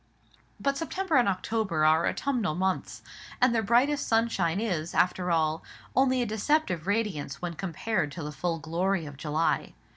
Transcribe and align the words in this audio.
But 0.59 0.79
September 0.79 1.15
and 1.17 1.29
October 1.29 1.85
are 1.85 2.07
autumnal 2.07 2.55
months; 2.55 3.03
and 3.39 3.53
their 3.53 3.61
brightest 3.61 4.07
sunshine 4.07 4.59
is, 4.59 4.95
after 4.95 5.29
all, 5.29 5.63
only 5.95 6.23
a 6.23 6.25
deceptive 6.25 6.87
radiance 6.87 7.39
when 7.39 7.53
compared 7.53 8.11
to 8.13 8.23
the 8.23 8.31
full 8.31 8.57
glory 8.57 9.05
of 9.05 9.15
July. 9.15 9.75